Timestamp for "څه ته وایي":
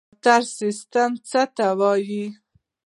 1.29-2.25